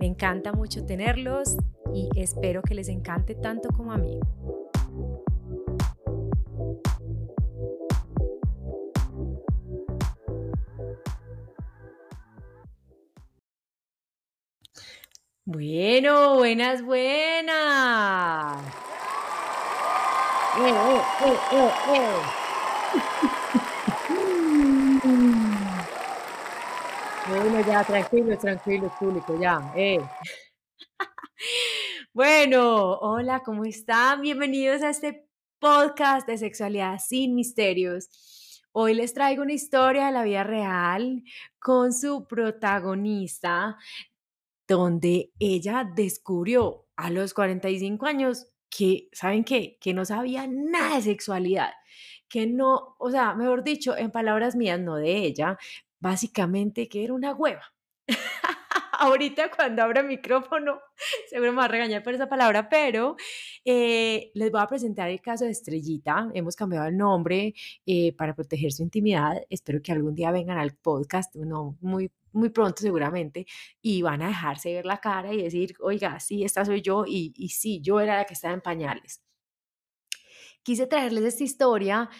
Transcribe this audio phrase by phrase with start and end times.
[0.00, 1.58] Me encanta mucho tenerlos
[1.94, 4.18] y espero que les encante tanto como a mí.
[15.44, 18.56] Bueno, buenas, buenas.
[20.56, 22.14] Eh, eh, eh,
[27.28, 29.72] Bueno, ya, tranquilo, tranquilo, público, ya.
[29.76, 30.00] Eh.
[32.14, 34.22] bueno, hola, ¿cómo están?
[34.22, 35.28] Bienvenidos a este
[35.58, 38.62] podcast de sexualidad sin misterios.
[38.72, 41.22] Hoy les traigo una historia de la vida real
[41.58, 43.76] con su protagonista,
[44.66, 49.76] donde ella descubrió a los 45 años que, ¿saben qué?
[49.80, 51.72] Que no sabía nada de sexualidad,
[52.28, 55.58] que no, o sea, mejor dicho, en palabras mías, no de ella,
[56.00, 57.72] básicamente que era una hueva.
[58.98, 60.80] Ahorita cuando abra el micrófono,
[61.30, 63.16] seguro me va a regañar por esa palabra, pero
[63.64, 66.30] eh, les voy a presentar el caso de Estrellita.
[66.34, 67.54] Hemos cambiado el nombre
[67.86, 69.42] eh, para proteger su intimidad.
[69.48, 73.46] Espero que algún día vengan al podcast, no muy, muy pronto seguramente,
[73.80, 77.32] y van a dejarse ver la cara y decir, oiga, sí, esta soy yo y,
[77.36, 79.22] y sí, yo era la que estaba en pañales.
[80.62, 82.10] Quise traerles esta historia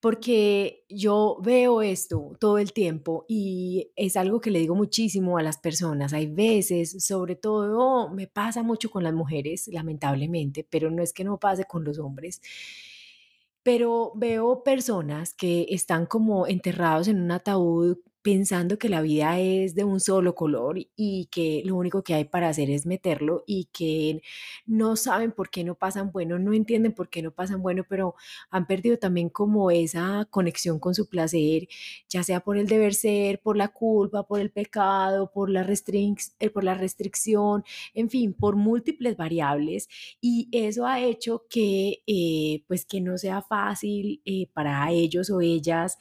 [0.00, 5.42] porque yo veo esto todo el tiempo y es algo que le digo muchísimo a
[5.42, 6.14] las personas.
[6.14, 11.24] Hay veces, sobre todo me pasa mucho con las mujeres, lamentablemente, pero no es que
[11.24, 12.40] no pase con los hombres.
[13.62, 19.74] Pero veo personas que están como enterrados en un ataúd pensando que la vida es
[19.74, 23.66] de un solo color y que lo único que hay para hacer es meterlo y
[23.72, 24.22] que
[24.66, 28.14] no saben por qué no pasan bueno, no entienden por qué no pasan bueno, pero
[28.50, 31.68] han perdido también como esa conexión con su placer,
[32.08, 36.50] ya sea por el deber ser, por la culpa, por el pecado, por la, eh,
[36.50, 37.64] por la restricción,
[37.94, 39.88] en fin, por múltiples variables.
[40.20, 45.40] Y eso ha hecho que eh, pues que no sea fácil eh, para ellos o
[45.40, 45.98] ellas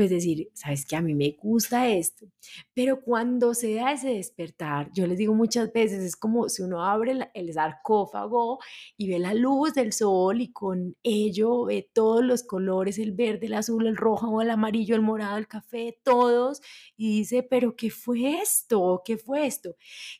[0.00, 2.24] pues decir, sabes que a mí me gusta esto,
[2.72, 6.82] pero cuando se da ese despertar, yo les digo muchas veces, es como si uno
[6.82, 8.60] abre el sarcófago
[8.96, 13.48] y ve la luz del sol y con ello ve todos los colores, el verde,
[13.48, 16.62] el azul, el rojo, el amarillo, el morado, el café, todos,
[16.96, 19.02] y dice, pero ¿qué fue esto?
[19.04, 19.76] ¿Qué fue esto?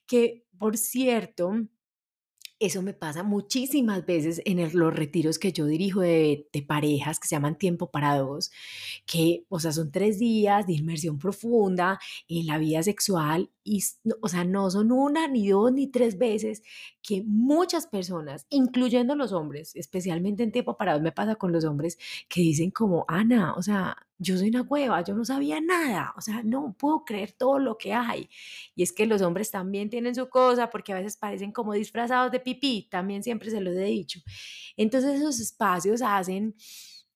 [0.06, 1.54] Que, por cierto,
[2.60, 7.34] eso me pasa muchísimas veces en los retiros que yo dirijo de, parejas que se
[7.34, 8.52] llaman tiempo para dos,
[9.06, 11.98] que, o sea, son tres días de inmersión profunda
[12.28, 13.82] en la vida sexual y,
[14.20, 16.62] o sea, no son una, ni dos, ni tres veces
[17.02, 21.98] que muchas personas, incluyendo los hombres, especialmente en tiempo parado, me pasa con los hombres
[22.28, 26.20] que dicen como, Ana, o sea, yo soy una cueva, yo no sabía nada, o
[26.20, 28.28] sea, no puedo creer todo lo que hay.
[28.76, 32.30] Y es que los hombres también tienen su cosa porque a veces parecen como disfrazados
[32.30, 34.20] de pipí, también siempre se los he dicho.
[34.76, 36.54] Entonces esos espacios hacen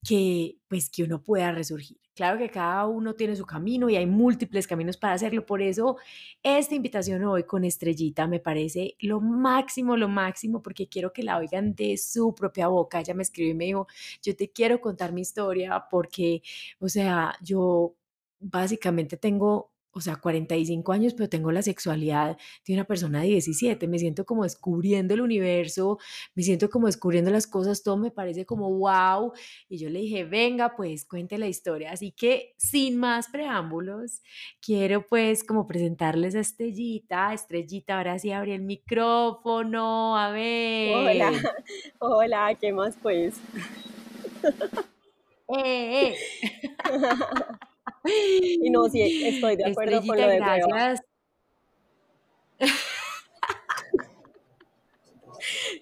[0.04, 1.98] que pues que uno pueda resurgir.
[2.14, 5.44] Claro que cada uno tiene su camino y hay múltiples caminos para hacerlo.
[5.44, 5.96] Por eso
[6.44, 11.38] esta invitación hoy con Estrellita me parece lo máximo, lo máximo, porque quiero que la
[11.38, 13.00] oigan de su propia boca.
[13.00, 13.88] Ella me escribió y me dijo,
[14.22, 16.42] yo te quiero contar mi historia porque,
[16.78, 17.96] o sea, yo
[18.38, 23.86] básicamente tengo o sea, 45 años, pero tengo la sexualidad de una persona de 17.
[23.86, 25.98] Me siento como descubriendo el universo,
[26.34, 29.32] me siento como descubriendo las cosas, todo me parece como wow.
[29.68, 31.92] Y yo le dije, venga, pues cuente la historia.
[31.92, 34.20] Así que sin más preámbulos,
[34.60, 37.32] quiero pues como presentarles a Estrellita.
[37.32, 40.96] Estrellita, ahora sí abre el micrófono, a ver.
[40.96, 41.32] Hola,
[42.00, 43.36] hola, ¿qué más pues?
[45.64, 46.16] eh, eh.
[48.04, 51.00] Y no, sí, estoy de acuerdo con lo de gracias.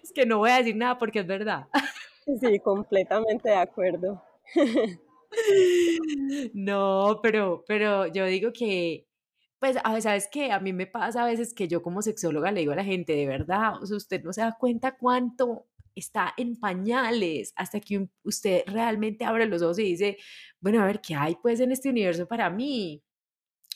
[0.03, 1.67] es que no voy a decir nada porque es verdad.
[2.41, 4.23] Sí, completamente de acuerdo.
[6.53, 9.07] No, pero, pero yo digo que,
[9.59, 10.53] pues, a veces, ¿sabes qué?
[10.53, 13.15] A mí me pasa a veces que yo como sexóloga le digo a la gente,
[13.15, 18.09] de verdad, o sea, usted no se da cuenta cuánto está en pañales hasta que
[18.25, 20.19] usted realmente abre los ojos y dice,
[20.61, 23.03] bueno, a ver, ¿qué hay pues en este universo para mí?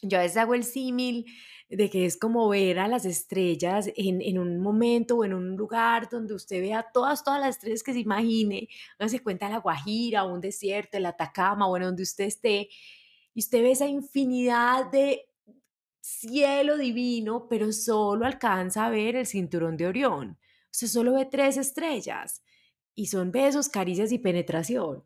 [0.02, 1.26] yo a veces hago el símil
[1.68, 5.56] de que es como ver a las estrellas en, en, un momento o en un
[5.56, 8.68] lugar donde usted vea todas, todas las estrellas que se imagine,
[9.00, 12.68] no se cuenta la Guajira un desierto, el Atacama, bueno, donde usted esté,
[13.34, 15.28] y usted ve esa infinidad de
[16.00, 20.38] cielo divino, pero solo alcanza a ver el cinturón de Orión.
[20.76, 22.42] Usted solo ve tres estrellas
[22.94, 25.02] y son besos, caricias y penetración.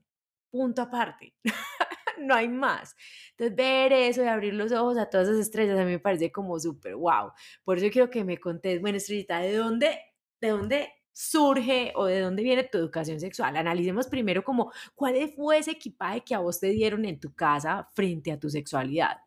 [0.50, 1.36] Punto aparte.
[2.18, 2.96] no hay más.
[3.30, 6.32] Entonces, ver eso y abrir los ojos a todas esas estrellas a mí me parece
[6.32, 7.30] como súper wow.
[7.62, 9.96] Por eso quiero que me contes, bueno, Estrellita, ¿de dónde,
[10.40, 13.56] de dónde surge o de dónde viene tu educación sexual?
[13.56, 17.88] Analicemos primero como cuál fue ese equipaje que a vos te dieron en tu casa
[17.94, 19.18] frente a tu sexualidad.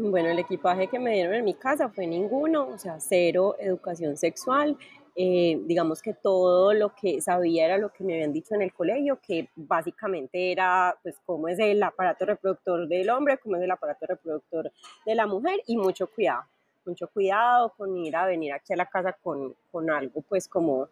[0.00, 4.16] Bueno, el equipaje que me dieron en mi casa fue ninguno, o sea, cero educación
[4.16, 4.78] sexual.
[5.16, 8.72] Eh, digamos que todo lo que sabía era lo que me habían dicho en el
[8.72, 13.70] colegio, que básicamente era pues cómo es el aparato reproductor del hombre, cómo es el
[13.72, 14.70] aparato reproductor
[15.04, 16.44] de la mujer y mucho cuidado,
[16.86, 20.86] mucho cuidado con ir a venir aquí a la casa con, con algo pues como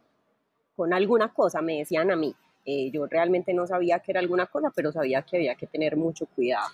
[0.74, 2.34] con alguna cosa, me decían a mí.
[2.64, 5.96] Eh, yo realmente no sabía que era alguna cosa, pero sabía que había que tener
[5.96, 6.66] mucho cuidado.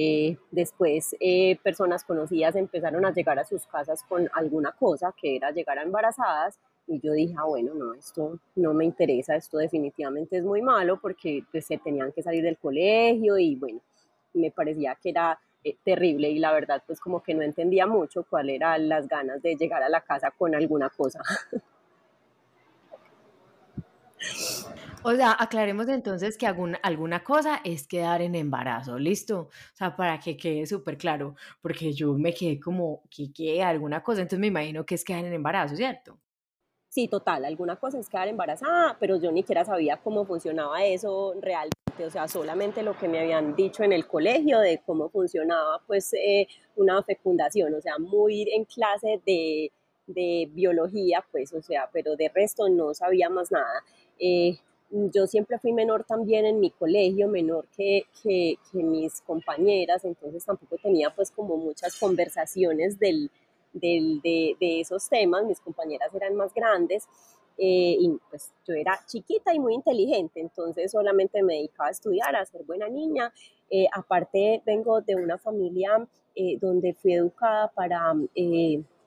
[0.00, 1.16] Eh, después,
[1.64, 5.82] personas conocidas empezaron a llegar a sus casas con alguna cosa, que era llegar a
[5.82, 10.62] embarazadas, y yo dije, ah, bueno, no, esto no me interesa, esto definitivamente es muy
[10.62, 13.80] malo porque pues, se tenían que salir del colegio y bueno,
[14.32, 18.24] me parecía que era eh, terrible y la verdad pues como que no entendía mucho
[18.24, 21.20] cuáles eran las ganas de llegar a la casa con alguna cosa.
[25.04, 29.42] O sea, aclaremos entonces que alguna, alguna cosa es quedar en embarazo, ¿listo?
[29.42, 34.02] O sea, para que quede súper claro, porque yo me quedé como, que quede alguna
[34.02, 34.22] cosa?
[34.22, 36.18] Entonces me imagino que es quedar en embarazo, ¿cierto?
[36.88, 41.34] Sí, total, alguna cosa es quedar embarazada, pero yo ni siquiera sabía cómo funcionaba eso
[41.40, 45.80] realmente, o sea, solamente lo que me habían dicho en el colegio de cómo funcionaba
[45.86, 49.70] pues eh, una fecundación, o sea, muy en clase de,
[50.06, 53.84] de, biología, pues, o sea, pero de resto no sabía más nada.
[54.18, 54.58] Eh,
[54.90, 60.44] yo siempre fui menor también en mi colegio, menor que, que, que mis compañeras, entonces
[60.44, 63.30] tampoco tenía pues como muchas conversaciones del
[63.72, 67.06] de, esos temas, mis compañeras eran más grandes
[67.56, 72.36] eh, y pues yo era chiquita y muy inteligente, entonces solamente me dedicaba a estudiar,
[72.36, 73.32] a ser buena niña.
[73.70, 78.14] Eh, aparte vengo de una familia eh, donde fui educada para,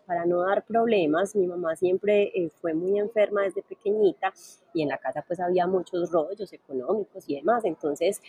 [0.06, 1.36] para no dar problemas.
[1.36, 2.32] Mi mamá siempre
[2.62, 4.34] fue muy enferma desde pequeñita
[4.74, 8.22] y en la casa pues había muchos rollos económicos y demás, entonces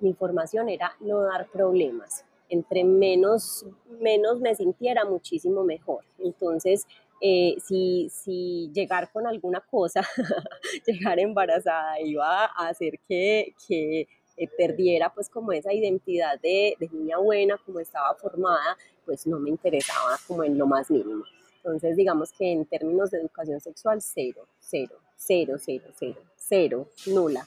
[0.00, 3.64] mi formación era no dar problemas entre menos,
[3.98, 6.04] menos me sintiera, muchísimo mejor.
[6.18, 6.86] Entonces,
[7.18, 10.02] eh, si, si, llegar con alguna cosa,
[10.86, 17.18] llegar embarazada iba a hacer que, que eh, perdiera pues como esa identidad de, niña
[17.18, 21.24] buena, como estaba formada, pues no me interesaba como en lo más mínimo.
[21.56, 27.46] Entonces, digamos que en términos de educación sexual, cero, cero, cero, cero, cero, cero, nula.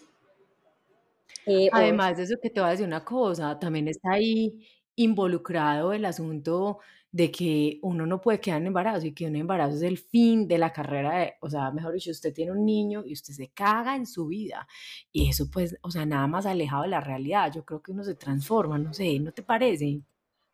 [1.45, 5.93] Eh, Además de eso que te voy a decir una cosa, también está ahí involucrado
[5.93, 6.79] el asunto
[7.15, 10.49] de que uno no puede quedar en embarazo y que un embarazo es el fin
[10.49, 13.95] de la carrera, o sea, mejor dicho, usted tiene un niño y usted se caga
[13.95, 14.67] en su vida
[15.13, 18.03] y eso pues, o sea, nada más alejado de la realidad, yo creo que uno
[18.03, 20.01] se transforma, no sé, ¿no te parece?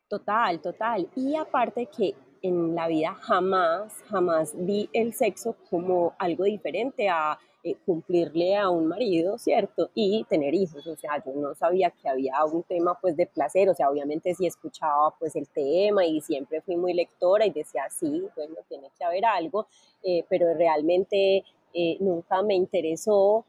[0.06, 1.08] Total, total.
[1.16, 7.40] Y aparte que en la vida jamás, jamás vi el sexo como algo diferente a
[7.64, 9.90] eh, cumplirle a un marido, ¿cierto?
[9.94, 13.68] Y tener hijos, o sea, yo no sabía que había un tema pues de placer,
[13.68, 17.84] o sea, obviamente sí escuchaba pues el tema y siempre fui muy lectora y decía,
[17.88, 19.68] sí, bueno, tiene que haber algo,
[20.02, 23.44] eh, pero realmente eh, nunca me interesó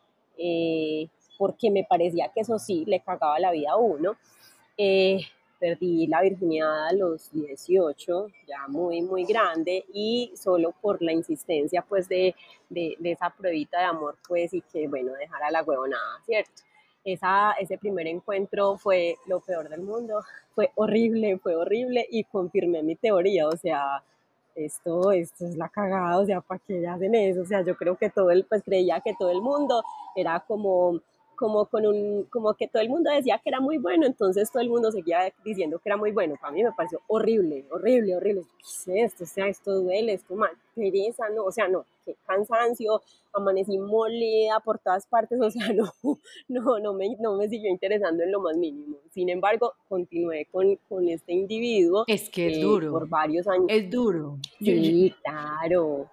[1.37, 4.15] porque me parecía que eso sí le cagaba la vida a uno
[5.63, 11.81] perdí la virginidad a los 18, ya muy, muy grande, y solo por la insistencia,
[11.87, 12.35] pues, de,
[12.69, 16.63] de, esa pruebita de amor, pues, y que, bueno, dejara la huevonada, ¿cierto?
[17.05, 20.21] Esa, ese primer encuentro fue lo peor del mundo,
[20.53, 24.03] fue horrible, fue horrible, y confirmé mi teoría, o sea,
[24.55, 27.41] esto, esto es la cagada, o sea, ¿para qué hacen eso?
[27.41, 29.81] O sea, yo creo que todo el, pues creía que todo el mundo
[30.13, 30.99] era como
[31.43, 34.63] como con un, como que todo el mundo decía que era muy bueno, entonces todo
[34.63, 36.35] el mundo seguía diciendo que era muy bueno.
[36.39, 38.43] Para mí me pareció horrible, horrible, horrible.
[38.59, 39.25] ¿Qué es esto?
[39.25, 43.01] O sea, esto duele, esto mal, pereza, no, o sea, no, qué cansancio,
[43.33, 45.91] amanecí molida por todas partes, o sea, no,
[46.47, 48.95] no, no me, no me siguió interesando en lo más mínimo.
[49.11, 52.05] Sin embargo, continué con, con este individuo.
[52.07, 52.89] Es que es eh, duro.
[52.89, 53.65] Por varios años.
[53.67, 54.37] Es duro.
[54.61, 56.09] Sí, claro.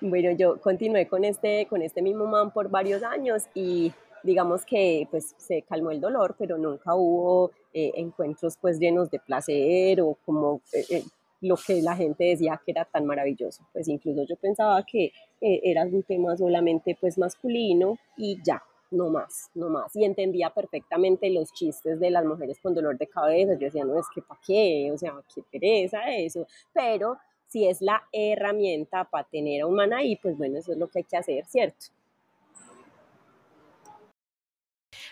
[0.00, 3.92] Bueno, yo continué con este, con este mismo man por varios años y
[4.22, 9.20] digamos que pues se calmó el dolor, pero nunca hubo eh, encuentros pues llenos de
[9.20, 11.02] placer o como eh,
[11.40, 13.62] lo que la gente decía que era tan maravilloso.
[13.72, 19.50] Pues incluso yo pensaba que era un tema solamente pues masculino y ya, no más,
[19.54, 19.94] no más.
[19.94, 23.52] Y entendía perfectamente los chistes de las mujeres con dolor de cabeza.
[23.54, 26.46] Yo decía, no, es que para qué, o sea, qué pereza eso.
[26.72, 27.18] Pero
[27.48, 30.88] si es la herramienta para tener a un man ahí, pues bueno, eso es lo
[30.88, 31.86] que hay que hacer, ¿cierto?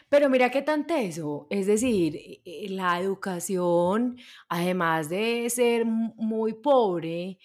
[0.09, 6.53] Pero mira qué tan teso, es decir, e, e, la educación, además de ser muy
[6.55, 7.39] pobre,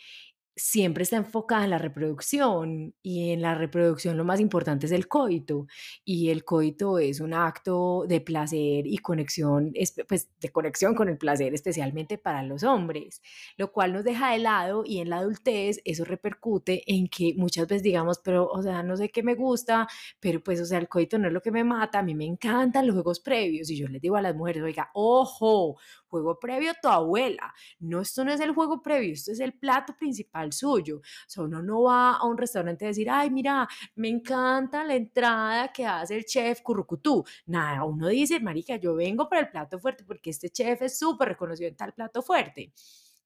[0.56, 5.08] siempre está enfocada en la reproducción y en la reproducción lo más importante es el
[5.08, 5.68] coito
[6.06, 9.74] y el coito es un acto de placer y conexión,
[10.08, 13.22] pues de conexión con el placer especialmente para los hombres,
[13.58, 17.68] lo cual nos deja de lado y en la adultez eso repercute en que muchas
[17.68, 19.88] veces digamos, pero o sea, no sé qué me gusta,
[20.20, 22.26] pero pues o sea, el coito no es lo que me mata, a mí me
[22.26, 25.78] encantan los juegos previos y yo les digo a las mujeres, oiga, ojo,
[26.12, 29.96] juego previo tu abuela, no, esto no es el juego previo, esto es el plato
[29.98, 30.98] principal suyo.
[30.98, 34.96] O sea, uno no va a un restaurante a decir, ay, mira, me encanta la
[34.96, 37.24] entrada que hace el chef Currucutú.
[37.48, 41.30] Nada, uno dice, marica, yo vengo para el plato fuerte porque este chef es súper
[41.30, 42.74] reconocido en tal plato fuerte.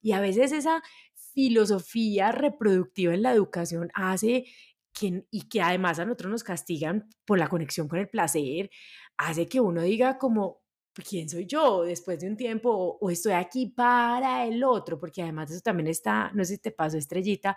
[0.01, 0.83] Y a veces esa
[1.33, 4.45] filosofía reproductiva en la educación hace
[4.93, 8.69] que, y que además a nosotros nos castigan por la conexión con el placer,
[9.17, 10.61] hace que uno diga como,
[11.03, 15.51] quién soy yo después de un tiempo o, estoy aquí para el otro, porque además
[15.51, 17.55] eso también está, no sé si te pasó estrellita,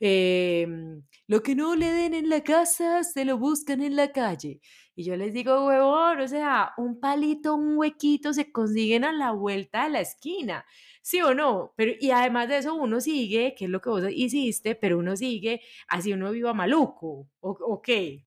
[0.00, 4.60] em, lo que no le den en la casa se lo buscan en la calle.
[4.94, 9.32] Y yo les digo, huevón, o sea, un palito, un huequito se consiguen a la
[9.32, 10.64] vuelta de la esquina.
[11.02, 11.72] ¿Sí o no?
[11.76, 15.16] Pero, y además de eso, uno sigue, que es lo que vos hiciste, pero uno
[15.16, 18.26] sigue así uno viva maluco, ¿o, o qué?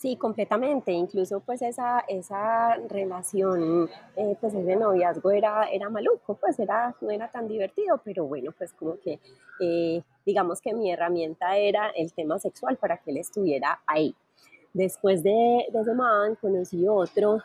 [0.00, 0.92] Sí, completamente.
[0.92, 7.10] Incluso pues esa, esa relación, eh, pues ese noviazgo era, era maluco, pues era, no
[7.10, 9.20] era tan divertido, pero bueno, pues como que
[9.60, 14.14] eh, digamos que mi herramienta era el tema sexual para que él estuviera ahí.
[14.72, 17.42] Después de, de ese man conocí otro,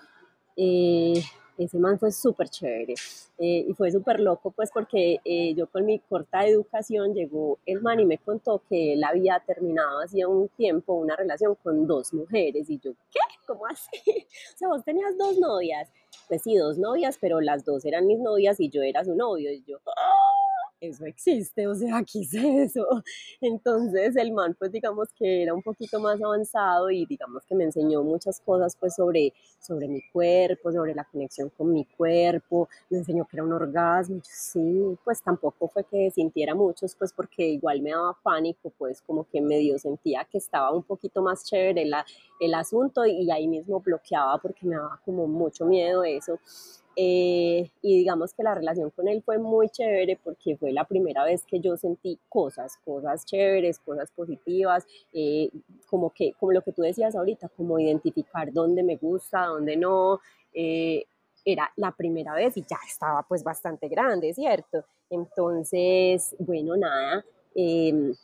[0.55, 1.21] eh,
[1.57, 2.93] ese man fue súper chévere
[3.38, 7.81] eh, y fue súper loco pues porque eh, yo con mi corta educación llegó el
[7.81, 12.13] man y me contó que él había terminado hacía un tiempo una relación con dos
[12.13, 13.19] mujeres y yo, ¿qué?
[13.45, 13.89] ¿Cómo así?
[14.55, 15.89] O sea, vos tenías dos novias.
[16.27, 19.51] Pues sí, dos novias, pero las dos eran mis novias y yo era su novio
[19.51, 20.45] y yo, ¡ah!
[20.88, 22.86] Eso existe, o sea, aquí es eso.
[23.42, 27.65] Entonces el man, pues digamos que era un poquito más avanzado y digamos que me
[27.65, 33.00] enseñó muchas cosas pues sobre, sobre mi cuerpo, sobre la conexión con mi cuerpo, me
[33.00, 37.82] enseñó que era un orgasmo, sí, pues tampoco fue que sintiera muchos, pues porque igual
[37.82, 42.06] me daba pánico, pues como que medio sentía que estaba un poquito más chévere la,
[42.39, 46.39] el asunto y ahí mismo bloqueaba porque me daba como mucho miedo eso.
[46.98, 51.25] Eh, y digamos que la relación con él fue muy chévere porque fue la primera
[51.25, 55.50] vez que yo sentí cosas, cosas chéveres, cosas positivas, eh,
[55.90, 60.22] como que, como lo que tú decías ahorita, como identificar dónde me gusta, dónde no.
[60.54, 61.04] Eh,
[61.48, 64.84] era la primera vez y ya estaba pues bastante grande, ¿cierto?
[65.12, 67.24] Entonces, bueno, nada,
[67.54, 68.16] em,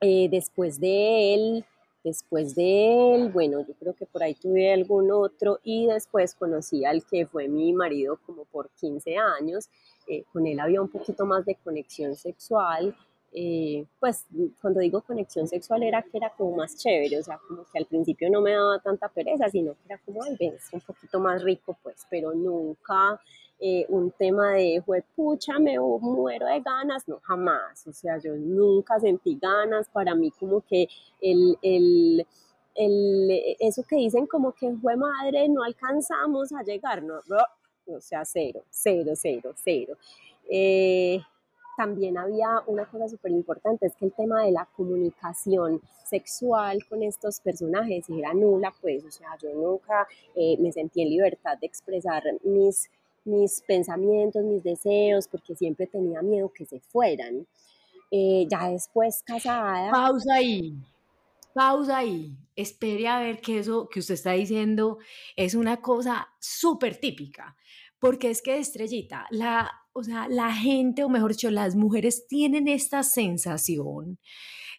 [0.00, 1.64] después de él
[2.04, 6.84] Después de él, bueno, yo creo que por ahí tuve algún otro y después conocí
[6.84, 9.70] al que fue mi marido como por 15 años.
[10.06, 12.94] Eh, con él había un poquito más de conexión sexual.
[13.36, 14.26] Eh, pues
[14.60, 17.86] cuando digo conexión sexual era que era como más chévere, o sea, como que al
[17.86, 21.42] principio no me daba tanta pereza, sino que era como, ay, ves, un poquito más
[21.42, 23.20] rico, pues, pero nunca
[23.58, 24.80] eh, un tema de,
[25.16, 30.30] pucha, me muero de ganas, no, jamás, o sea, yo nunca sentí ganas, para mí
[30.30, 30.86] como que
[31.20, 32.24] el, el,
[32.76, 37.18] el eso que dicen como que fue madre, no alcanzamos a llegar, no,
[37.86, 39.96] o sea, cero, cero, cero, cero.
[40.48, 41.20] Eh,
[41.76, 47.02] también había una cosa súper importante, es que el tema de la comunicación sexual con
[47.02, 51.66] estos personajes era nula, pues, o sea, yo nunca eh, me sentí en libertad de
[51.66, 52.90] expresar mis
[53.24, 57.46] mis pensamientos, mis deseos, porque siempre tenía miedo que se fueran.
[58.10, 59.90] Eh, ya después casada.
[59.90, 60.74] Pausa ahí,
[61.52, 62.36] pausa ahí.
[62.54, 64.98] Espere a ver que eso que usted está diciendo
[65.34, 67.56] es una cosa súper típica,
[68.04, 72.68] porque es que estrellita, la, o sea, la gente, o mejor dicho, las mujeres tienen
[72.68, 74.18] esta sensación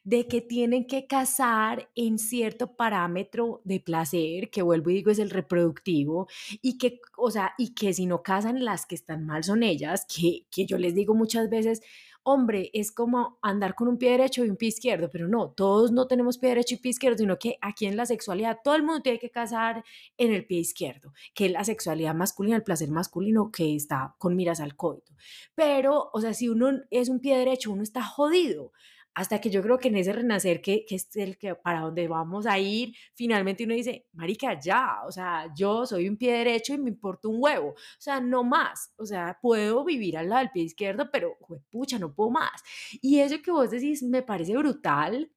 [0.04, 5.18] de que tienen que casar en cierto parámetro de placer, que vuelvo y digo es
[5.18, 6.28] el reproductivo,
[6.62, 10.06] y que, o sea, y que si no casan las que están mal son ellas,
[10.06, 11.82] que, que yo les digo muchas veces,
[12.26, 15.92] hombre, es como andar con un pie derecho y un pie izquierdo, pero no, todos
[15.92, 18.84] no tenemos pie derecho y pie izquierdo, sino que aquí en la sexualidad todo el
[18.84, 19.84] mundo tiene que casar
[20.18, 24.36] en el pie izquierdo, que es la sexualidad masculina, el placer masculino que está con
[24.36, 25.14] miras al coito.
[25.54, 28.72] Pero, o sea, si uno es un pie derecho, uno está jodido
[29.16, 32.08] hasta que yo creo que en ese renacer que, que, es el que para donde
[32.08, 36.74] vamos a ir, finalmente uno dice, marica, ya, o sea, yo soy un pie derecho
[36.74, 40.42] y me importa un huevo, o sea, no más, o sea, puedo vivir al lado
[40.42, 41.38] del pie izquierdo, pero,
[41.72, 42.62] pucha, no puedo más.
[43.02, 45.32] Y eso que vos decís me parece brutal,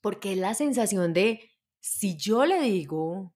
[0.00, 3.32] porque es la sensación de, si yo le digo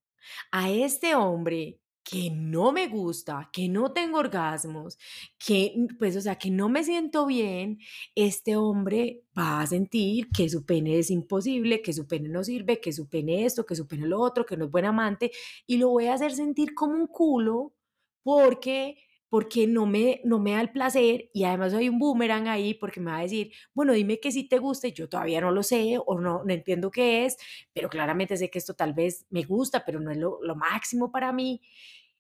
[0.51, 4.97] a este hombre que no me gusta, que no tengo orgasmos,
[5.45, 7.81] que pues o sea, que no me siento bien,
[8.15, 12.81] este hombre va a sentir que su pene es imposible, que su pene no sirve,
[12.81, 15.33] que su pene esto, que su pene lo otro, que no es buen amante
[15.67, 17.75] y lo voy a hacer sentir como un culo
[18.23, 18.99] porque
[19.29, 23.01] porque no me, no me da el placer y además hay un boomerang ahí porque
[23.01, 25.99] me va a decir, bueno, dime que si te gusta yo todavía no lo sé
[26.07, 27.37] o no, no entiendo qué es,
[27.73, 31.33] pero claramente sé que esto tal vez me gusta, pero no es lo máximo para
[31.33, 31.61] mí.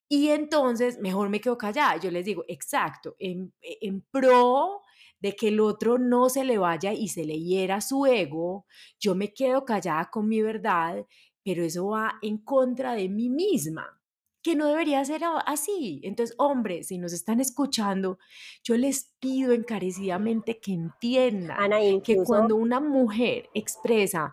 [0.09, 1.97] Y entonces mejor me quedo callada.
[1.97, 4.83] Yo les digo, exacto, en, en pro
[5.21, 8.67] de que el otro no se le vaya y se le hiera su ego,
[9.01, 11.05] yo me quedo callada con mi verdad,
[11.43, 14.01] pero eso va en contra de mí misma,
[14.43, 16.01] que no debería ser así.
[16.05, 18.19] Entonces, hombres, si nos están escuchando,
[18.63, 24.33] yo les pido encarecidamente que entiendan que cuando una mujer expresa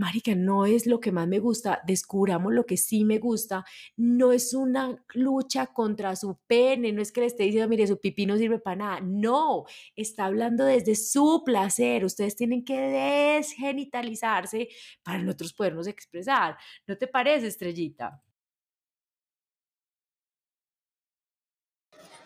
[0.00, 3.66] Marica, no es lo que más me gusta, descubramos lo que sí me gusta,
[3.98, 8.00] no es una lucha contra su pene, no es que le esté diciendo, mire, su
[8.00, 14.68] pipí no sirve para nada, no, está hablando desde su placer, ustedes tienen que desgenitalizarse
[15.02, 18.22] para nosotros podernos expresar, ¿no te parece, Estrellita?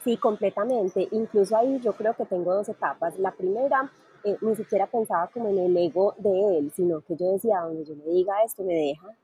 [0.05, 1.09] Sí, completamente.
[1.11, 3.19] Incluso ahí yo creo que tengo dos etapas.
[3.19, 3.91] La primera
[4.25, 7.85] eh, ni siquiera pensaba como en el ego de él, sino que yo decía, donde
[7.85, 9.17] yo le diga esto, me deja,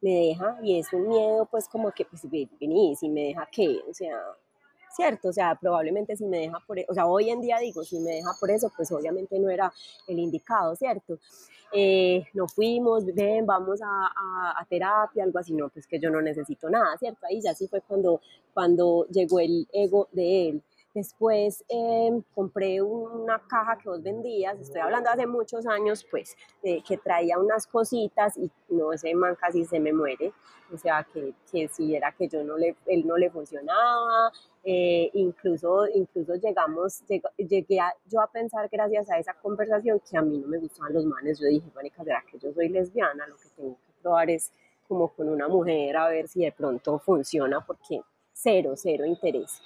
[0.00, 3.80] me deja, y es un miedo, pues como que, pues vení, si me deja qué,
[3.88, 4.16] o sea,
[4.96, 7.84] cierto, o sea, probablemente si me deja por, e, o sea, hoy en día digo,
[7.84, 9.72] si me deja por eso, pues obviamente no era
[10.08, 11.18] el indicado, ¿cierto?
[11.72, 16.22] Eh, no fuimos, ven, vamos a, a, terapia, algo así, no, pues que yo no
[16.22, 17.26] necesito nada, ¿cierto?
[17.26, 18.20] Ahí ya sí fue cuando,
[18.54, 20.62] cuando llegó el ego de él.
[20.96, 26.96] Después em, compré una caja que vos vendías, estoy hablando hace muchos años, pues, que
[26.96, 30.32] traía unas cositas y no, ese man casi se me muere.
[30.72, 34.32] O sea, que, que si era que yo no le, él no le funcionaba,
[34.64, 37.02] eh, incluso, incluso llegamos,
[37.36, 41.04] llegué yo a pensar gracias a esa conversación que a mí no me gustaban los
[41.04, 41.38] manes.
[41.38, 43.26] Yo dije, bueno, ¿será que yo soy lesbiana?
[43.26, 44.50] Lo que tengo que probar es
[44.88, 48.00] como con una mujer a ver si de pronto funciona, porque
[48.32, 49.60] cero, cero interés.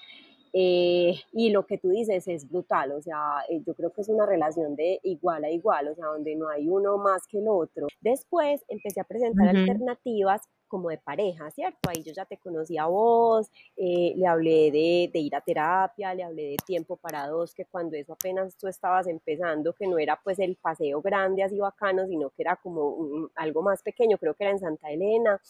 [0.52, 4.08] Eh, y lo que tú dices es brutal, o sea, eh, yo creo que es
[4.08, 7.48] una relación de igual a igual, o sea, donde no hay uno más que el
[7.48, 7.86] otro.
[8.00, 11.90] Después empecé a presentar alternativas como de pareja, ¿cierto?
[11.90, 16.14] Ahí yo ya te conocí a vos, eh, le hablé de, de, ir a terapia,
[16.14, 19.98] le hablé de tiempo para dos, que cuando eso apenas tú estabas empezando, que no
[19.98, 24.34] era pues el paseo grande así bacano, sino que era como algo más pequeño, creo
[24.34, 25.40] que era en Santa Elena.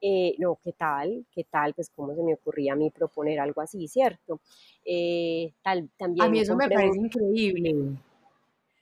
[0.00, 1.24] Eh, no, ¿qué tal?
[1.32, 1.72] ¿Qué tal?
[1.72, 4.40] Pues cómo se me ocurría a mí proponer algo así, ¿cierto?
[4.84, 7.96] Eh, tal, también a mí eso me parece increíble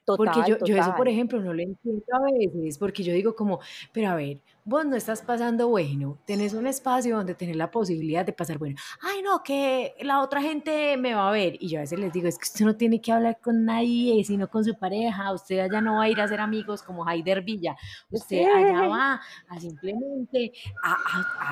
[0.05, 3.59] porque yo, yo eso, por ejemplo, no lo entiendo a veces, porque yo digo como,
[3.91, 8.25] pero a ver, vos no estás pasando bueno, tenés un espacio donde tenés la posibilidad
[8.25, 8.75] de pasar bueno.
[9.01, 11.55] Ay, no, que la otra gente me va a ver.
[11.59, 14.23] Y yo a veces les digo, es que usted no tiene que hablar con nadie,
[14.23, 15.31] sino con su pareja.
[15.33, 17.75] Usted allá no va a ir a ser amigos como Haider Villa.
[18.09, 20.51] Usted allá va a simplemente
[20.83, 20.93] a,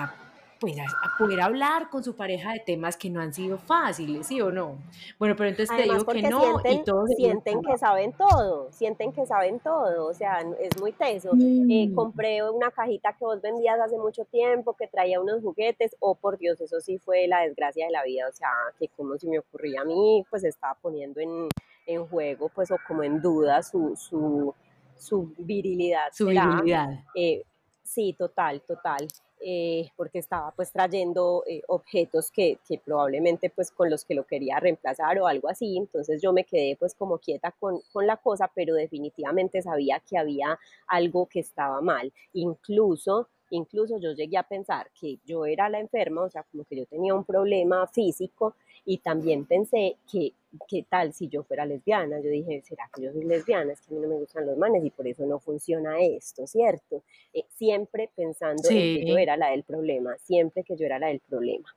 [0.04, 0.23] a
[0.64, 4.40] pues a, poder hablar con su pareja de temas que no han sido fáciles, ¿sí
[4.40, 4.78] o no?
[5.20, 9.26] Bueno, pero entonces te digo que no y todos sienten que saben todo, sienten que
[9.26, 11.32] saben todo, o sea, es muy teso.
[11.70, 16.16] Eh, compré una cajita que vos vendías hace mucho tiempo que traía unos juguetes, oh
[16.16, 18.48] por Dios, eso sí fue la desgracia de la vida, o sea,
[18.80, 21.50] que como si me ocurría a mí, pues estaba poniendo en,
[21.88, 24.56] en juego, pues o como en duda su, su,
[24.96, 26.08] su virilidad.
[26.14, 27.04] Su virilidad.
[27.16, 27.44] Eh,
[27.84, 29.06] sí, total, total.
[29.46, 34.26] Eh, porque estaba pues trayendo eh, objetos que, que, probablemente pues con los que lo
[34.26, 38.16] quería reemplazar o algo así, entonces yo me quedé pues como quieta con, con la
[38.16, 44.44] cosa, pero definitivamente sabía que había algo que estaba mal, incluso incluso yo llegué a
[44.44, 48.56] pensar que yo era la enferma, o sea, como que yo tenía un problema físico
[48.86, 50.34] y también pensé que,
[50.68, 52.20] ¿qué tal si yo fuera lesbiana?
[52.20, 53.74] Yo dije, ¿será que yo soy lesbiana?
[53.74, 56.46] Es que a mí no me gustan los manes y por eso no funciona esto,
[56.48, 57.04] ¿cierto?
[57.34, 61.08] Eh, siempre pensando en que yo era la del problema, siempre que yo era la
[61.08, 61.70] del problema.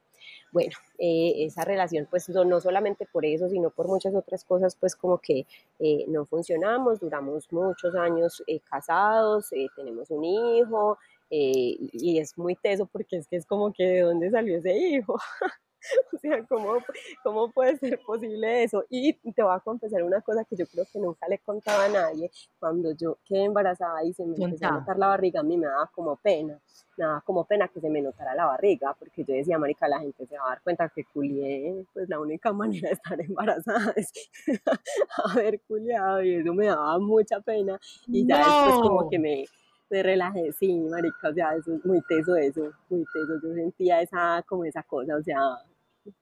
[0.53, 4.97] bueno, eh, esa relación pues no, solamente por eso, sino por muchas otras cosas pues
[4.97, 5.47] como que
[5.79, 12.87] eh, no funcionamos, duramos muchos años eh, casados, tenemos un hijo y es muy teso
[12.87, 15.19] porque es que es como que de dónde salió ese hijo.
[16.13, 16.79] o sea, ¿cómo,
[17.23, 18.85] ¿cómo puede ser posible eso?
[18.91, 21.89] Y te voy a confesar una cosa que yo creo que nunca le contaba a
[21.89, 22.31] nadie.
[22.59, 25.67] Cuando yo quedé embarazada y se me empezó a notar la barriga, a mí me
[25.67, 26.59] daba como pena.
[26.97, 30.01] Me daba como pena que se me notara la barriga, porque yo decía, marica, la
[30.01, 33.93] gente se va a dar cuenta que culié, pues la única manera de estar embarazada
[33.97, 34.13] es
[35.25, 37.79] haber culiado y eso me daba mucha pena.
[38.07, 39.45] Y ya después como que me,
[39.91, 44.01] me relajé, sí, marica, o sea, eso es muy teso eso, muy teso, yo sentía
[44.01, 45.39] esa, como esa cosa, o sea,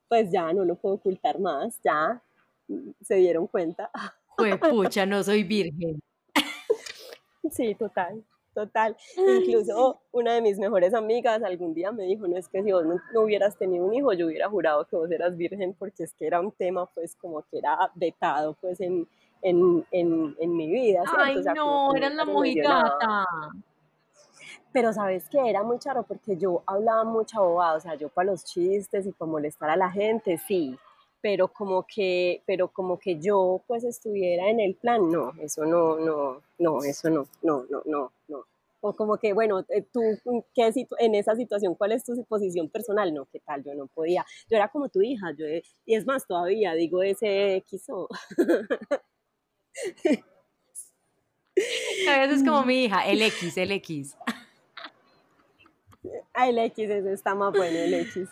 [0.08, 2.22] pues ya no lo puedo ocultar más, ya
[3.02, 3.90] se dieron cuenta.
[4.36, 6.00] Pues pucha, no soy virgen.
[7.52, 8.96] Sí, total, total.
[9.16, 12.84] Incluso una de mis mejores amigas algún día me dijo, no es que si vos
[12.84, 16.26] no, hubieras tenido un hijo, yo hubiera jurado que vos eras virgen porque es que
[16.26, 19.06] era un tema pues como que era vetado pues en,
[19.40, 21.04] en, en, en mi vida.
[21.16, 23.24] Ay, no, eras la mojigata
[24.74, 28.32] pero sabes que era muy charo porque yo hablaba mucha bobada, o sea, yo para
[28.32, 30.76] los chistes y para molestar a la gente, sí,
[31.20, 35.96] pero como que, pero como que yo pues estuviera en el plan, no, eso no,
[36.00, 38.44] no, no, eso no, no, no, no, no.
[38.80, 40.00] O como que, bueno, eh, tú,
[40.52, 43.14] ¿qué en esa situación, cuál es tu posición personal?
[43.14, 43.62] No, ¿qué tal?
[43.62, 44.26] Yo no podía.
[44.50, 45.46] Yo era como tu hija, yo,
[45.86, 48.08] y es más, todavía digo ese quiso.
[52.08, 54.16] A veces es como mi hija, el X, el X.
[56.32, 58.28] Ah, el X, ese está más bueno, el X.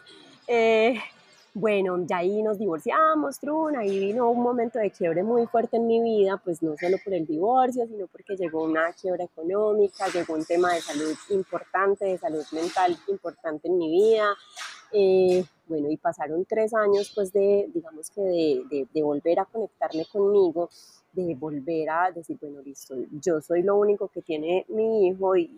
[1.55, 5.87] Bueno, ya ahí nos divorciamos, Trun, ahí vino un momento de quiebre muy fuerte en
[5.87, 10.33] mi vida, pues no solo por el divorcio, sino porque llegó una quiebra económica, llegó
[10.33, 14.35] un tema de salud importante, de salud mental importante en mi vida.
[14.93, 20.07] Eh, bueno, y pasaron tres años, pues de, digamos que de, de volver a conectarme
[20.07, 20.71] conmigo
[21.13, 25.51] de volver a decir, bueno, listo, yo soy lo único que tiene mi hijo y,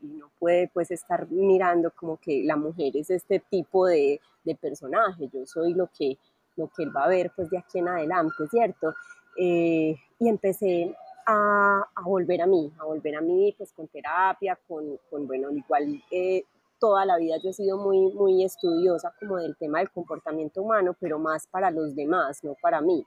[0.00, 5.28] no puede pues estar mirando como que la mujer es este tipo de, de, personaje,
[5.32, 6.16] yo soy lo que,
[6.56, 8.94] lo que él va a ver pues de aquí en adelante, ¿cierto?
[9.36, 10.94] Eh, y empecé
[11.26, 15.50] a, a, volver a mí, a volver a mí pues con terapia, con, con bueno,
[15.50, 16.02] igual...
[16.10, 16.44] Eh,
[16.82, 20.96] toda la vida yo he sido muy, muy estudiosa como del tema del comportamiento humano,
[20.98, 23.06] pero más para los demás, no para mí.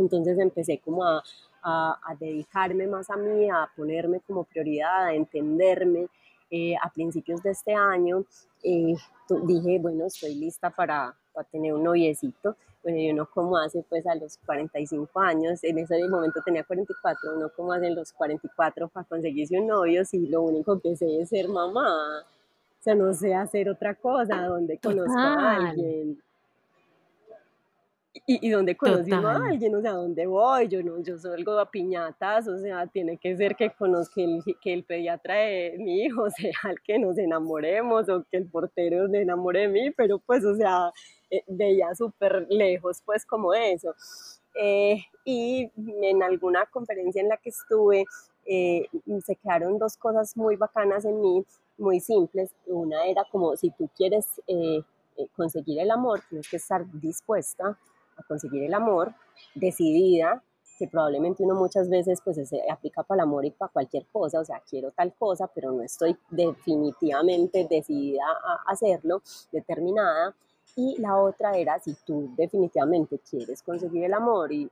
[0.00, 1.22] Entonces empecé como a,
[1.62, 6.08] a, dedicarme más a mí, a ponerme como prioridad, a entenderme.
[6.52, 8.24] Eh, a principios de este año
[8.64, 8.96] eh,
[9.44, 12.56] dije, bueno, estoy lista para, para, tener un noviecito.
[12.82, 17.36] Bueno, yo no como hace pues a los 45 años, en ese momento tenía 44,
[17.36, 21.28] no como hace los 44 para conseguirse un novio, si lo único que sé es
[21.28, 22.20] ser mamá.
[22.20, 26.20] O sea, no sé hacer otra cosa, donde conozco a alguien
[28.12, 30.66] y, y donde conocí a alguien, o sea, ¿dónde voy?
[30.68, 34.72] Yo no, yo salgo a piñatas, o sea, tiene que ser que conozca el, que
[34.72, 39.22] el pediatra de mi hijo sea el que nos enamoremos o que el portero se
[39.22, 40.92] enamore de mí, pero pues, o sea,
[41.30, 43.94] eh, veía súper lejos, pues, como eso.
[44.60, 45.70] Eh, y
[46.02, 48.04] en alguna conferencia en la que estuve,
[48.44, 48.88] eh,
[49.24, 51.44] se quedaron dos cosas muy bacanas en mí,
[51.78, 52.50] muy simples.
[52.66, 54.26] Una era como, si tú quieres
[55.36, 57.78] conseguir el amor, tienes que estar dispuesta
[58.26, 59.14] conseguir el amor,
[59.54, 60.42] decidida,
[60.80, 64.40] que probablemente uno muchas veces pues se aplica para el amor y para cualquier cosa,
[64.40, 69.20] o sea, quiero tal cosa, pero no estoy definitivamente decidida a hacerlo,
[69.52, 70.34] determinada.
[70.76, 74.70] Y la otra era si tú definitivamente quieres conseguir el amor y,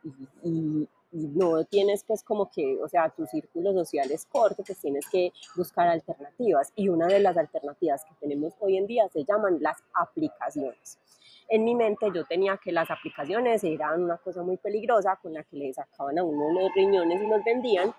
[1.11, 5.33] no tienes pues como que, o sea, tu círculo social es corto, pues tienes que
[5.57, 6.71] buscar alternativas.
[6.77, 10.99] Y una de las alternativas que tenemos hoy en día se llaman las aplicaciones
[11.49, 15.43] en mi mente yo tenía que las aplicaciones eran una cosa muy peligrosa con la
[15.45, 17.95] que le sacaban a uno los riñones y los vendían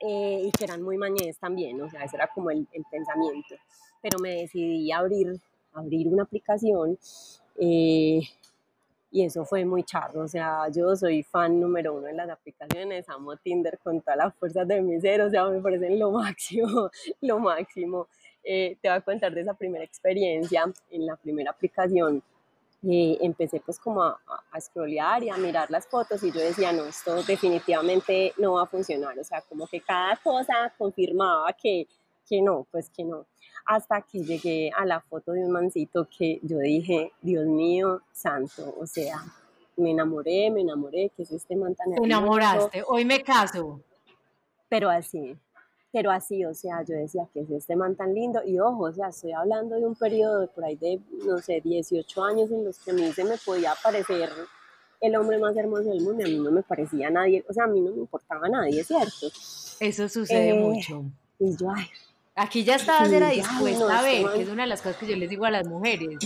[0.00, 3.54] eh, y que eran muy mañez también, o sea, ese era como el, pensamiento.
[4.02, 5.40] Pero me decidí a abrir,
[5.72, 6.98] abrir una aplicación
[7.58, 8.20] eh,
[9.10, 13.08] y eso fue muy charro, o sea, yo soy fan número uno de las aplicaciones,
[13.08, 16.90] amo Tinder con todas las fuerzas de mi ser, o sea, me parecen lo máximo,
[17.20, 18.08] lo máximo.
[18.42, 22.22] Eh, te voy a contar de esa primera experiencia en la primera aplicación
[22.86, 24.20] eh, empecé pues como a,
[24.52, 28.64] a, scrollear y a mirar las fotos y yo decía, no, esto definitivamente no va
[28.64, 31.86] a funcionar, o sea, como que cada cosa confirmaba que,
[32.28, 33.26] que no, pues que no.
[33.66, 38.74] Hasta que llegué a la foto de un mancito que yo dije, Dios mío, santo,
[38.78, 39.22] o sea,
[39.76, 43.80] me enamoré, me enamoré, que es este man tan enamoraste, hoy me caso.
[44.68, 45.36] Pero así,
[45.94, 48.92] pero así, o sea, yo decía que es este man tan lindo y ojo, o
[48.92, 52.64] sea, estoy hablando de un periodo de por ahí de, no sé, 18 años en
[52.64, 54.28] los que a mí se me podía parecer
[55.00, 57.66] el hombre más hermoso del mundo, a mí no me parecía nadie, o sea, a
[57.68, 59.28] mí no me importaba nadie, ¿cierto?
[59.78, 61.04] Eso sucede eh, mucho.
[61.38, 61.86] Y yo, ay.
[62.34, 65.14] Aquí ya estaba era dispuesta a ver, que es una de las cosas que yo
[65.14, 66.18] les digo a las mujeres.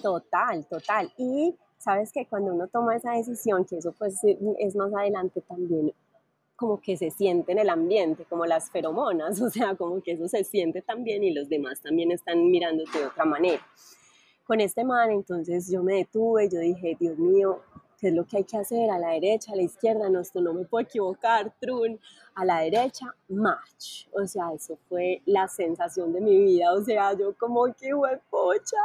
[0.00, 1.12] Total, total.
[1.18, 5.92] Y sabes que cuando uno toma esa decisión, que eso pues es más adelante también,
[6.56, 10.28] como que se siente en el ambiente, como las feromonas, o sea, como que eso
[10.28, 13.62] se siente también y los demás también están mirándote de otra manera.
[14.44, 17.60] Con este man, entonces yo me detuve, yo dije, Dios mío,
[17.98, 18.90] ¿qué es lo que hay que hacer?
[18.90, 22.00] A la derecha, a la izquierda, no, esto no me puedo equivocar, trun,
[22.34, 24.08] a la derecha, match.
[24.12, 27.90] O sea, eso fue la sensación de mi vida, o sea, yo como que
[28.30, 28.76] pocha.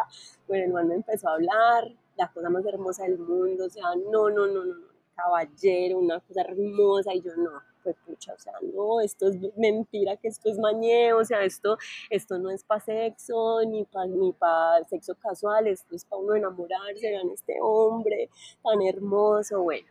[0.47, 3.85] Bueno, el man me empezó a hablar, la cosa más hermosa del mundo, o sea,
[4.11, 4.75] no, no, no, no,
[5.17, 7.51] caballero, una cosa hermosa, y yo no,
[7.83, 11.77] pues pucha, o sea, no, esto es mentira, que esto es mañeo, o sea, esto,
[12.09, 16.35] esto no es para sexo, ni para ni pa sexo casual, esto es para uno
[16.35, 18.29] enamorarse, vean este hombre
[18.63, 19.87] tan hermoso, bueno.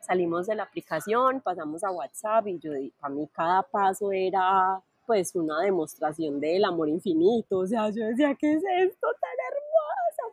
[0.00, 5.34] Salimos de la aplicación, pasamos a WhatsApp y yo, para mí cada paso era pues
[5.34, 9.38] una demostración del amor infinito, o sea, yo decía, ¿qué es esto tan?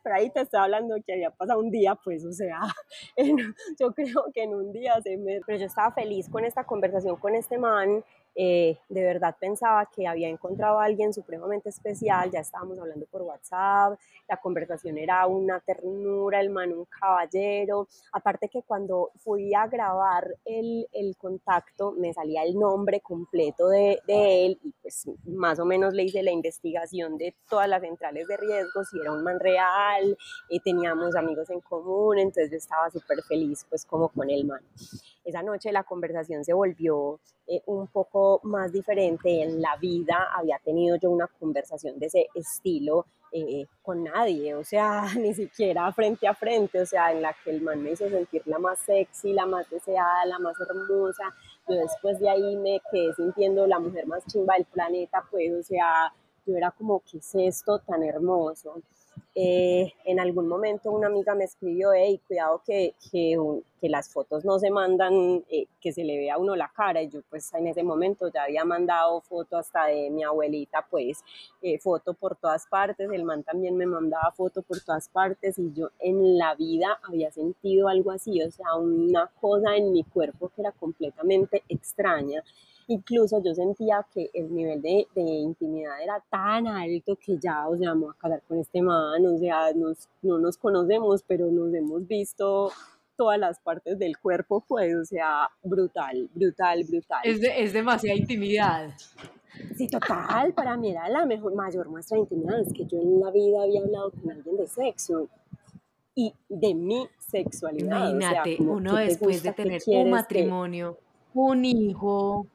[0.06, 2.60] Pero ahí te estoy hablando que había pasado un día, pues, o sea,
[3.80, 5.41] yo creo que en un día se me...
[5.48, 8.04] Pero yo estaba feliz con esta conversación con este man,
[8.36, 13.21] eh, de verdad pensaba que había encontrado a alguien supremamente especial, ya estábamos hablando por
[13.21, 19.67] WhatsApp, la conversación era una ternura, el man un caballero, aparte que cuando fui a
[19.67, 25.60] grabar el, el contacto me salía el nombre completo de, de, él y pues más
[25.60, 29.24] o menos le hice la investigación de todas las centrales de riesgos, si era un
[29.24, 30.17] man real,
[30.50, 34.62] y teníamos amigos en común, entonces yo estaba súper feliz pues como con el man.
[35.25, 39.41] Esa noche la conversación se volvió eh, un poco más diferente.
[39.41, 44.63] En la vida había tenido yo una conversación de ese estilo eh, con nadie, o
[44.63, 48.07] sea, ni siquiera frente a frente, o sea, en la que el man me hizo
[48.07, 51.33] sentir la más sexy, la más deseada, la más hermosa.
[51.67, 55.63] Yo después de ahí me quedé sintiendo la mujer más chimba del planeta, pues, o
[55.63, 56.13] sea,
[56.45, 58.81] yo era como, ¿qué es esto tan hermoso?
[59.38, 63.38] Eh, en algún momento una amiga me escribió, hey, cuidado que, que,
[63.82, 67.04] las fotos no se mandan, eh, que se le vea a uno la cara.
[67.04, 71.21] Y yo pues en ese momento ya había mandado foto hasta de mi abuelita, pues
[71.62, 73.12] eh, foto por todas partes.
[73.12, 77.30] El man también me mandaba foto por todas partes y yo en la vida había
[77.32, 82.41] sentido algo así, o sea, una cosa en mi cuerpo que era completamente extraña.
[82.88, 87.76] Incluso yo sentía que el nivel de, de, intimidad era tan alto que ya, o
[87.76, 91.74] sea, vamos a casar con este man, o sea, nos, no nos conocemos, pero nos
[91.74, 92.71] hemos visto
[93.15, 97.21] todas las partes del cuerpo, pues, o sea, brutal, brutal, brutal.
[97.24, 98.93] Es, es demasiada intimidad.
[99.76, 103.19] Sí, total, para mí era la mejor, mayor muestra de intimidad, es que yo en
[103.19, 105.28] la vida había hablado con alguien de sexo
[106.13, 108.10] y de mi sexualidad.
[108.10, 110.98] Imagínate, uno después de tener un matrimonio,
[111.34, 112.48] un hijo,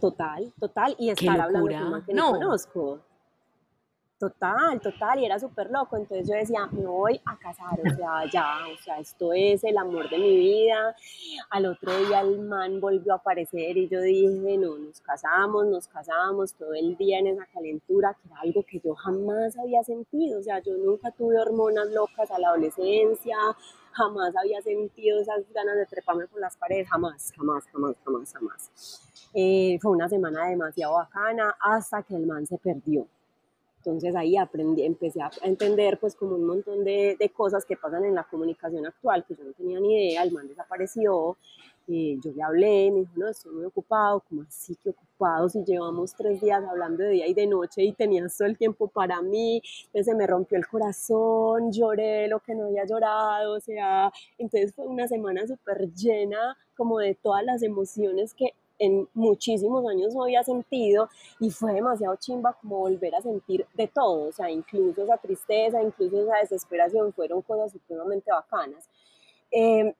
[0.00, 0.94] Total, total.
[0.98, 2.32] Y estar hablando con una que no.
[2.32, 3.00] conozco.
[4.18, 5.96] Total, total, y era súper loco.
[5.96, 9.78] Entonces yo decía, me voy a casar, o sea, ya, o sea, esto es el
[9.78, 10.96] amor de mi vida.
[11.50, 15.86] Al otro día el man volvió a aparecer y yo dije, no, nos casamos, nos
[15.86, 20.40] casamos todo el día en esa calentura, que era algo que yo jamás había sentido.
[20.40, 23.36] O sea, yo nunca tuve hormonas locas a la adolescencia,
[23.92, 29.07] jamás había sentido esas ganas de treparme por las paredes, jamás, jamás, jamás, jamás, jamás.
[29.34, 33.06] Eh, fue una semana demasiado bacana hasta que el man se perdió.
[33.78, 38.04] Entonces ahí aprendí, empecé a entender pues como un montón de, de, cosas que pasan
[38.04, 41.36] en la comunicación actual que yo no tenía ni idea, el man desapareció,
[41.90, 45.64] eh, yo le hablé, me dijo, no, estoy muy ocupado, como así que ocupado si
[45.64, 49.22] llevamos tres días hablando de día y de noche y tenías todo el tiempo para
[49.22, 54.12] mí, entonces se me rompió el corazón, lloré lo que no había llorado, o sea,
[54.36, 60.14] entonces fue una semana súper llena como de todas las emociones que en muchísimos años
[60.14, 61.08] no había sentido
[61.40, 65.82] y fue demasiado chimba como volver a sentir de todo, o sea, incluso esa tristeza,
[65.82, 68.88] incluso esa desesperación, fueron cosas supremamente bacanas.
[69.50, 69.94] Eh,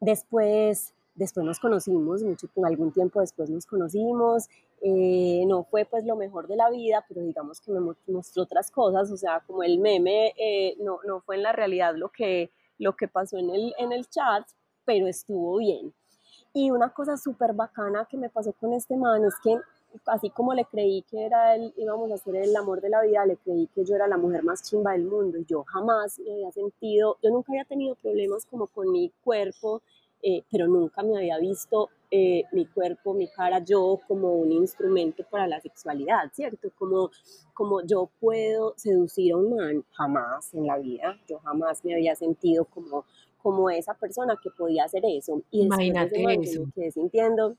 [0.00, 4.48] después, después nos conocimos, mucho, algún tiempo después nos conocimos,
[4.80, 8.70] eh, no fue pues lo mejor de la vida, pero digamos que me mostró otras
[8.70, 12.50] cosas, o sea, como el meme eh, no, no fue en la realidad lo que,
[12.78, 14.46] lo que pasó en el, en el chat,
[14.84, 15.92] pero estuvo bien.
[16.54, 19.58] Y una cosa súper bacana que me pasó con este man es que
[20.06, 23.24] así como le creí que era el, íbamos a ser el amor de la vida,
[23.26, 25.38] le creí que yo era la mujer más chimba del mundo.
[25.46, 29.82] Yo jamás me había sentido, yo nunca había tenido problemas como con mi cuerpo,
[30.22, 35.24] eh, pero nunca me había visto eh, mi cuerpo, mi cara, yo como un instrumento
[35.30, 36.70] para la sexualidad, ¿cierto?
[36.76, 37.10] Como,
[37.54, 42.16] como yo puedo seducir a un man, jamás en la vida, yo jamás me había
[42.16, 43.04] sentido como,
[43.42, 45.42] como esa persona que podía hacer eso.
[45.50, 46.66] Y Imagínate eso.
[46.74, 47.56] quedé sintiendo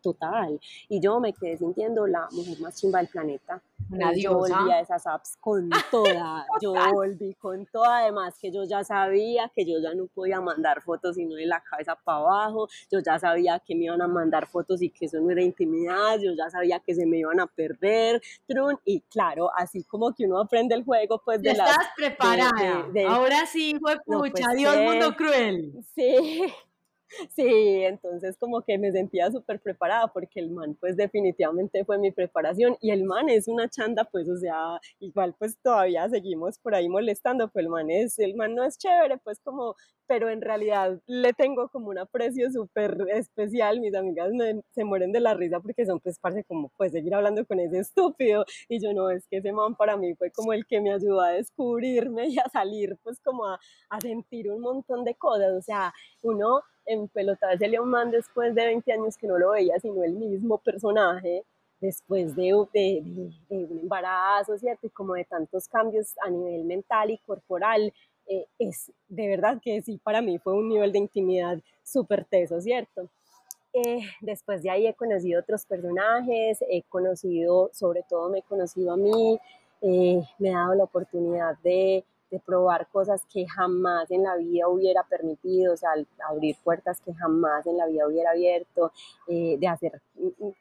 [0.00, 0.60] total.
[0.88, 3.60] Y yo me quedé sintiendo la mujer más chimba del planeta.
[3.90, 8.64] Una yo volví a esas apps con toda, yo volví con toda, además que yo
[8.64, 12.68] ya sabía que yo ya no podía mandar fotos sino de la cabeza para abajo,
[12.90, 16.18] yo ya sabía que me iban a mandar fotos y que eso no era intimidad,
[16.18, 20.26] yo ya sabía que se me iban a perder, trun, y claro, así como que
[20.26, 24.76] uno aprende el juego, pues de ya Estás preparada, ahora sí fue pucha, pues, Dios
[24.76, 25.72] mundo cruel.
[25.94, 26.44] Sí,
[27.30, 32.10] Sí, entonces como que me sentía súper preparada porque el man pues definitivamente fue mi
[32.10, 36.74] preparación y el man es una chanda pues o sea igual pues todavía seguimos por
[36.74, 39.74] ahí molestando pues el man es, el man no es chévere pues como
[40.06, 44.32] pero en realidad le tengo como un aprecio súper especial, mis amigas
[44.70, 47.78] se mueren de la risa porque son pues parce como pues seguir hablando con ese
[47.80, 50.92] estúpido y yo no, es que ese man para mí fue como el que me
[50.92, 55.52] ayudó a descubrirme y a salir pues como a, a sentir un montón de cosas,
[55.52, 55.92] o sea,
[56.22, 60.02] uno en pelotarse a un man después de 20 años que no lo veía, sino
[60.02, 61.44] el mismo personaje,
[61.80, 63.02] después de, de,
[63.48, 64.86] de, un embarazo, ¿cierto?
[64.86, 67.92] Y como de tantos cambios a nivel mental y corporal,
[68.26, 72.60] eh, es de verdad que sí, para mí fue un nivel de intimidad súper teso,
[72.60, 73.08] ¿cierto?
[73.72, 78.92] Eh, después de ahí he conocido otros personajes, he conocido, sobre todo me he conocido
[78.92, 79.38] a mí,
[79.82, 84.68] eh, me he dado la oportunidad de de probar cosas que jamás en la vida
[84.68, 85.90] hubiera permitido, o sea,
[86.28, 88.92] abrir puertas que jamás en la vida hubiera abierto,
[89.26, 90.00] eh, de hacer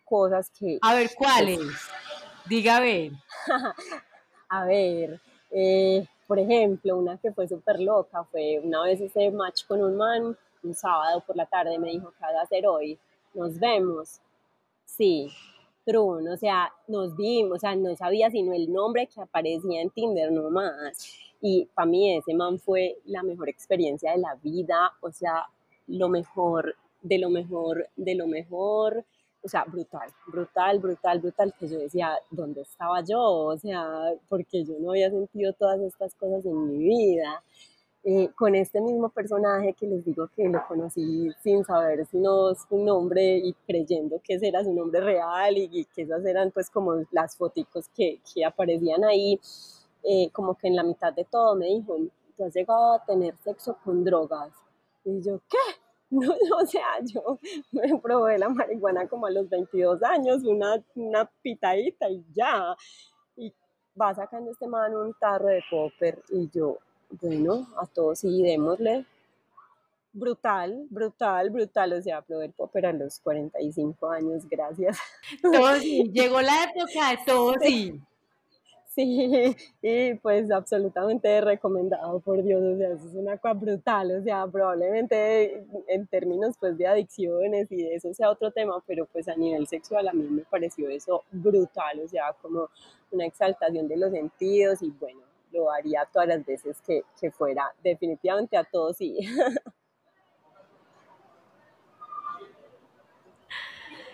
[0.05, 0.79] cosas que...
[0.81, 1.59] A ver, ¿cuáles?
[2.45, 3.11] Diga a ver.
[4.49, 5.19] a ver,
[5.51, 9.97] eh, por ejemplo, una que fue súper loca fue una vez hice match con un
[9.97, 12.97] man un sábado por la tarde, me dijo, ¿qué vas a hacer hoy?
[13.33, 14.19] Nos vemos.
[14.85, 15.31] Sí,
[15.87, 19.89] Trun, o sea, nos vimos, o sea, no sabía sino el nombre que aparecía en
[19.89, 21.13] Tinder nomás.
[21.39, 25.45] Y para mí ese man fue la mejor experiencia de la vida, o sea,
[25.87, 29.05] lo mejor, de lo mejor, de lo mejor,
[29.41, 33.21] o sea, brutal, brutal, brutal, brutal, que yo decía, ¿dónde estaba yo?
[33.21, 37.41] O sea, porque yo no había sentido todas estas cosas en mi vida.
[38.09, 42.77] Eh, con este mismo personaje que les digo que lo conocí sin saber sino su
[42.77, 47.03] nombre y creyendo que ese era su nombre real y, que esas eran pues como
[47.11, 49.37] las foticos que, que aparecían ahí
[50.03, 51.97] eh, como que en la mitad de todo me dijo,
[52.37, 54.53] tú has llegado a tener sexo con drogas.
[55.03, 55.57] Y yo, ¿qué?
[56.09, 57.37] No, o sea, yo
[57.73, 62.77] me probé la marihuana como a los 22 años, una, una pitadita y ya.
[63.35, 63.53] Y
[63.99, 66.77] va sacando este man un tarro de popper y yo,
[67.09, 69.05] bueno, a todos sí, démosle.
[70.13, 71.93] Brutal, brutal, brutal.
[71.93, 74.97] O sea, el popper a los 45 años, gracias.
[75.41, 78.01] Todo sí, llegó la época de todo sí.
[78.97, 84.23] Sí, y pues absolutamente recomendado, por Dios, o sea, eso es una cosa brutal, o
[84.23, 89.27] sea, probablemente en términos pues de adicciones y de eso sea otro tema, pero pues
[89.27, 92.69] a nivel sexual a mí me pareció eso brutal, o sea, como
[93.11, 97.73] una exaltación de los sentidos y bueno, lo haría todas las veces que, que fuera,
[97.83, 99.17] definitivamente a todos sí.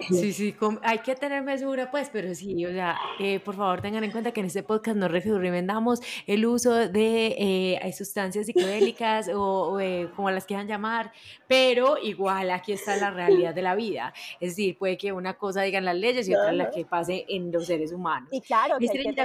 [0.09, 4.03] Sí, sí, hay que tener mesura, pues, pero sí, o sea, eh, por favor tengan
[4.03, 9.79] en cuenta que en este podcast no recomendamos el uso de eh, sustancias psicodélicas o,
[9.79, 11.11] eh, como las quieran llamar,
[11.47, 14.13] pero igual aquí está la realidad de la vida.
[14.39, 17.51] Es decir, puede que una cosa digan las leyes y otra la que pase en
[17.51, 18.29] los seres humanos.
[18.31, 18.77] Y claro,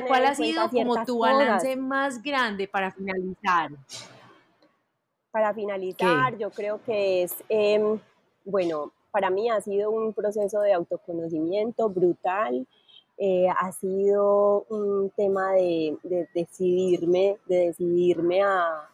[0.06, 3.70] ¿cuál ha sido como tu balance más grande para finalizar?
[5.30, 7.98] Para finalizar, yo creo que es, em,
[8.44, 12.64] bueno, para mí ha sido un proceso de autoconocimiento brutal,
[13.16, 15.96] eh, ha sido un tema de,
[16.32, 18.88] decidirme, de decidirme a,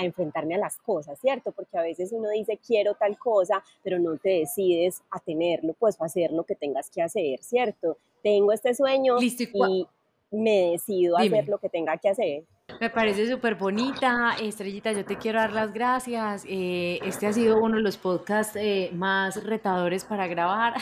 [0.00, 1.52] enfrentarme a las cosas, ¿cierto?
[1.52, 6.00] Porque a veces uno dice quiero tal cosa, pero no te decides a tenerlo, pues
[6.00, 7.96] a hacer lo que tengas que hacer, ¿cierto?
[8.20, 9.86] Tengo este sueño y,
[10.32, 12.42] me decido a hacer lo que tenga que hacer.
[12.80, 14.36] Me parece súper bonita.
[14.40, 16.44] Estrellita, yo te quiero dar las gracias.
[16.48, 20.74] Eh, este ha sido uno de los podcasts eh, más retadores para grabar.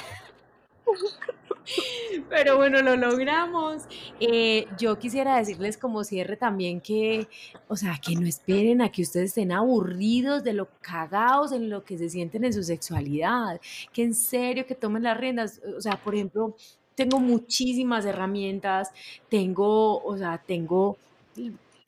[2.29, 3.83] Pero bueno, lo logramos.
[4.19, 7.29] Eh, yo quisiera decirles como cierre también que,
[7.69, 11.85] o sea, que no esperen a que ustedes estén aburridos de lo cagados en lo
[11.85, 13.61] que se sienten en su sexualidad.
[13.93, 15.61] Que en serio que tomen las riendas.
[15.77, 16.57] O sea, por ejemplo,
[16.95, 18.91] tengo muchísimas herramientas.
[19.29, 20.97] Tengo, o sea, tengo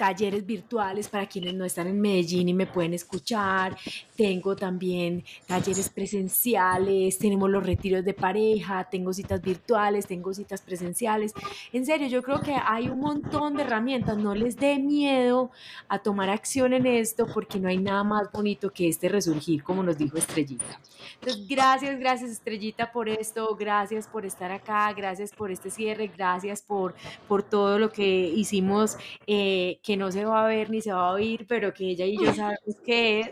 [0.03, 3.77] talleres virtuales para quienes no están en Medellín y me pueden escuchar.
[4.17, 11.33] Tengo también talleres presenciales, tenemos los retiros de pareja, tengo citas virtuales, tengo citas presenciales.
[11.73, 14.19] En serio, yo creo que hay un montón de herramientas.
[14.19, 15.53] No les dé miedo
[15.87, 19.85] a tomar acción en esto porque no hay nada más bonito que este resurgir, como
[19.85, 20.81] nos dijo Estrellita.
[21.21, 26.61] Entonces, gracias, gracias Estrellita por esto, gracias por estar acá, gracias por este cierre, gracias
[26.61, 26.97] por,
[27.29, 28.97] por todo lo que hicimos.
[29.29, 32.07] Eh, que no se va a ver ni se va a oír, pero que ella
[32.07, 33.30] y yo sabemos qué es.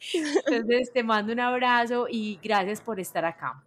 [0.46, 3.62] Entonces te mando un abrazo y gracias por estar acá.